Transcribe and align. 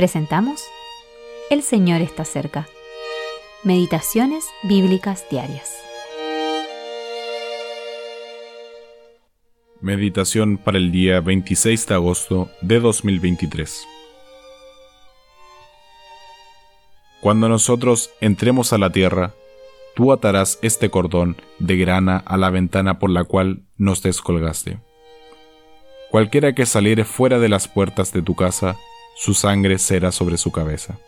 presentamos 0.00 0.64
El 1.50 1.60
Señor 1.62 2.00
está 2.00 2.24
cerca. 2.24 2.66
Meditaciones 3.64 4.46
Bíblicas 4.62 5.26
Diarias. 5.30 5.76
Meditación 9.82 10.56
para 10.56 10.78
el 10.78 10.90
día 10.90 11.20
26 11.20 11.86
de 11.86 11.94
agosto 11.94 12.48
de 12.62 12.80
2023. 12.80 13.86
Cuando 17.20 17.50
nosotros 17.50 18.10
entremos 18.22 18.72
a 18.72 18.78
la 18.78 18.88
tierra, 18.92 19.34
tú 19.94 20.14
atarás 20.14 20.58
este 20.62 20.88
cordón 20.88 21.36
de 21.58 21.76
grana 21.76 22.22
a 22.24 22.38
la 22.38 22.48
ventana 22.48 22.98
por 22.98 23.10
la 23.10 23.24
cual 23.24 23.64
nos 23.76 24.02
descolgaste. 24.02 24.78
Cualquiera 26.10 26.54
que 26.54 26.64
saliere 26.64 27.04
fuera 27.04 27.38
de 27.38 27.50
las 27.50 27.68
puertas 27.68 28.14
de 28.14 28.22
tu 28.22 28.34
casa, 28.34 28.78
su 29.14 29.34
sangre 29.34 29.78
será 29.78 30.12
sobre 30.12 30.38
su 30.38 30.50
cabeza. 30.52 30.98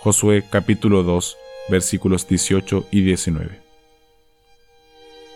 Josué 0.00 0.44
capítulo 0.50 1.02
2 1.02 1.36
versículos 1.68 2.26
18 2.26 2.86
y 2.90 3.02
19. 3.02 3.60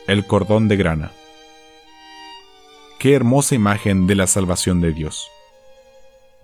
El 0.06 0.26
cordón 0.26 0.68
de 0.68 0.76
grana. 0.76 1.12
Qué 2.98 3.14
hermosa 3.14 3.54
imagen 3.54 4.06
de 4.06 4.14
la 4.14 4.26
salvación 4.26 4.80
de 4.80 4.92
Dios. 4.92 5.28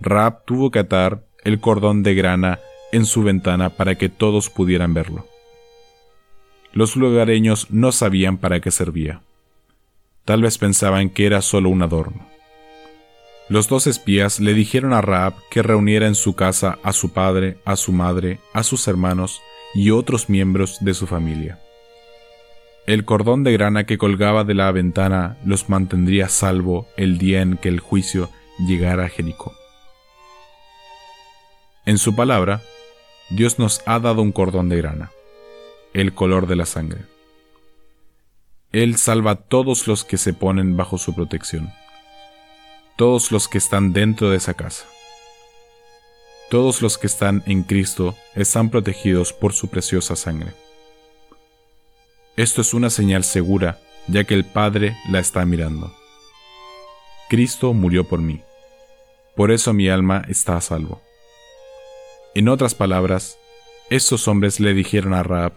Raab 0.00 0.44
tuvo 0.44 0.70
que 0.70 0.78
atar 0.78 1.24
el 1.44 1.60
cordón 1.60 2.02
de 2.02 2.14
grana 2.14 2.60
en 2.92 3.04
su 3.04 3.22
ventana 3.22 3.70
para 3.70 3.96
que 3.96 4.08
todos 4.08 4.50
pudieran 4.50 4.94
verlo. 4.94 5.26
Los 6.72 6.96
lugareños 6.96 7.70
no 7.70 7.92
sabían 7.92 8.38
para 8.38 8.60
qué 8.60 8.70
servía. 8.70 9.22
Tal 10.24 10.42
vez 10.42 10.58
pensaban 10.58 11.10
que 11.10 11.26
era 11.26 11.42
solo 11.42 11.68
un 11.68 11.82
adorno. 11.82 12.29
Los 13.50 13.66
dos 13.66 13.88
espías 13.88 14.38
le 14.38 14.54
dijeron 14.54 14.92
a 14.92 15.00
Raab 15.00 15.34
que 15.50 15.64
reuniera 15.64 16.06
en 16.06 16.14
su 16.14 16.36
casa 16.36 16.78
a 16.84 16.92
su 16.92 17.12
padre, 17.12 17.58
a 17.64 17.74
su 17.74 17.90
madre, 17.90 18.38
a 18.52 18.62
sus 18.62 18.86
hermanos 18.86 19.42
y 19.74 19.90
otros 19.90 20.28
miembros 20.28 20.78
de 20.80 20.94
su 20.94 21.08
familia. 21.08 21.58
El 22.86 23.04
cordón 23.04 23.42
de 23.42 23.52
grana 23.52 23.86
que 23.86 23.98
colgaba 23.98 24.44
de 24.44 24.54
la 24.54 24.70
ventana 24.70 25.36
los 25.44 25.68
mantendría 25.68 26.28
salvo 26.28 26.86
el 26.96 27.18
día 27.18 27.42
en 27.42 27.56
que 27.56 27.68
el 27.68 27.80
juicio 27.80 28.30
llegara 28.68 29.06
a 29.06 29.08
Jericó. 29.08 29.52
En 31.86 31.98
su 31.98 32.14
palabra, 32.14 32.62
Dios 33.30 33.58
nos 33.58 33.82
ha 33.84 33.98
dado 33.98 34.22
un 34.22 34.30
cordón 34.30 34.68
de 34.68 34.76
grana, 34.76 35.10
el 35.92 36.14
color 36.14 36.46
de 36.46 36.54
la 36.54 36.66
sangre. 36.66 37.00
Él 38.70 38.94
salva 38.94 39.32
a 39.32 39.36
todos 39.36 39.88
los 39.88 40.04
que 40.04 40.18
se 40.18 40.34
ponen 40.34 40.76
bajo 40.76 40.98
su 40.98 41.16
protección, 41.16 41.72
todos 43.00 43.32
los 43.32 43.48
que 43.48 43.56
están 43.56 43.94
dentro 43.94 44.28
de 44.28 44.36
esa 44.36 44.52
casa. 44.52 44.84
Todos 46.50 46.82
los 46.82 46.98
que 46.98 47.06
están 47.06 47.42
en 47.46 47.62
Cristo 47.62 48.14
están 48.34 48.68
protegidos 48.68 49.32
por 49.32 49.54
su 49.54 49.68
preciosa 49.68 50.16
sangre. 50.16 50.52
Esto 52.36 52.60
es 52.60 52.74
una 52.74 52.90
señal 52.90 53.24
segura, 53.24 53.80
ya 54.06 54.24
que 54.24 54.34
el 54.34 54.44
Padre 54.44 54.98
la 55.08 55.18
está 55.18 55.46
mirando. 55.46 55.94
Cristo 57.30 57.72
murió 57.72 58.06
por 58.06 58.20
mí. 58.20 58.42
Por 59.34 59.50
eso 59.50 59.72
mi 59.72 59.88
alma 59.88 60.22
está 60.28 60.58
a 60.58 60.60
salvo. 60.60 61.00
En 62.34 62.50
otras 62.50 62.74
palabras, 62.74 63.38
estos 63.88 64.28
hombres 64.28 64.60
le 64.60 64.74
dijeron 64.74 65.14
a 65.14 65.22
Raab, 65.22 65.54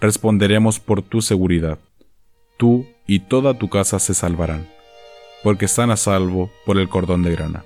responderemos 0.00 0.80
por 0.80 1.02
tu 1.02 1.20
seguridad 1.20 1.78
tú 2.56 2.86
y 3.06 3.18
toda 3.18 3.58
tu 3.58 3.68
casa 3.68 3.98
se 3.98 4.14
salvarán, 4.14 4.66
porque 5.46 5.66
están 5.66 5.92
a 5.92 5.96
salvo 5.96 6.50
por 6.64 6.76
el 6.76 6.88
cordón 6.88 7.22
de 7.22 7.30
grana. 7.30 7.64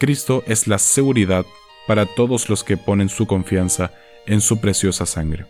Cristo 0.00 0.42
es 0.48 0.66
la 0.66 0.78
seguridad 0.78 1.46
para 1.86 2.06
todos 2.06 2.48
los 2.48 2.64
que 2.64 2.76
ponen 2.76 3.08
su 3.08 3.28
confianza 3.28 3.92
en 4.26 4.40
su 4.40 4.60
preciosa 4.60 5.06
sangre. 5.06 5.46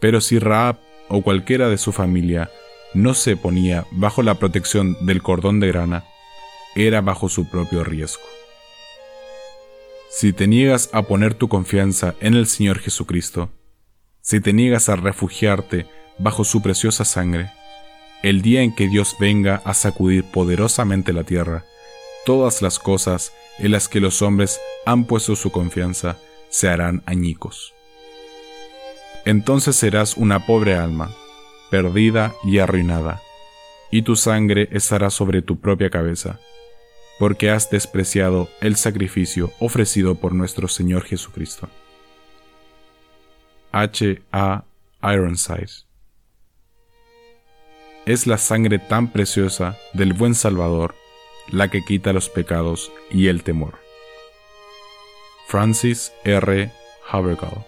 Pero 0.00 0.22
si 0.22 0.38
Raab 0.38 0.78
o 1.10 1.20
cualquiera 1.20 1.68
de 1.68 1.76
su 1.76 1.92
familia 1.92 2.50
no 2.94 3.12
se 3.12 3.36
ponía 3.36 3.84
bajo 3.90 4.22
la 4.22 4.36
protección 4.36 4.96
del 5.04 5.22
cordón 5.22 5.60
de 5.60 5.68
grana, 5.68 6.04
era 6.74 7.02
bajo 7.02 7.28
su 7.28 7.50
propio 7.50 7.84
riesgo. 7.84 8.24
Si 10.08 10.32
te 10.32 10.46
niegas 10.46 10.88
a 10.94 11.02
poner 11.02 11.34
tu 11.34 11.50
confianza 11.50 12.14
en 12.20 12.32
el 12.32 12.46
Señor 12.46 12.78
Jesucristo, 12.78 13.50
si 14.22 14.40
te 14.40 14.54
niegas 14.54 14.88
a 14.88 14.96
refugiarte 14.96 15.86
bajo 16.18 16.44
su 16.44 16.62
preciosa 16.62 17.04
sangre, 17.04 17.50
el 18.22 18.42
día 18.42 18.62
en 18.62 18.74
que 18.74 18.88
Dios 18.88 19.16
venga 19.18 19.62
a 19.64 19.74
sacudir 19.74 20.24
poderosamente 20.24 21.12
la 21.12 21.24
tierra, 21.24 21.64
todas 22.24 22.62
las 22.62 22.78
cosas 22.78 23.32
en 23.58 23.72
las 23.72 23.88
que 23.88 24.00
los 24.00 24.22
hombres 24.22 24.60
han 24.86 25.04
puesto 25.04 25.36
su 25.36 25.50
confianza 25.50 26.18
se 26.48 26.68
harán 26.68 27.02
añicos. 27.06 27.74
Entonces 29.24 29.76
serás 29.76 30.16
una 30.16 30.46
pobre 30.46 30.74
alma, 30.74 31.10
perdida 31.70 32.34
y 32.44 32.58
arruinada, 32.58 33.20
y 33.90 34.02
tu 34.02 34.16
sangre 34.16 34.68
estará 34.72 35.10
sobre 35.10 35.42
tu 35.42 35.60
propia 35.60 35.90
cabeza, 35.90 36.40
porque 37.18 37.50
has 37.50 37.70
despreciado 37.70 38.48
el 38.60 38.76
sacrificio 38.76 39.52
ofrecido 39.58 40.14
por 40.14 40.34
nuestro 40.34 40.68
Señor 40.68 41.04
Jesucristo. 41.04 41.68
H. 43.72 44.22
A. 44.32 44.64
es 48.08 48.26
la 48.26 48.38
sangre 48.38 48.78
tan 48.78 49.12
preciosa 49.12 49.78
del 49.92 50.14
buen 50.14 50.34
Salvador 50.34 50.94
la 51.50 51.68
que 51.68 51.84
quita 51.84 52.14
los 52.14 52.30
pecados 52.30 52.90
y 53.10 53.28
el 53.28 53.42
temor. 53.42 53.78
Francis 55.46 56.12
R. 56.24 56.72
Havergal 57.10 57.66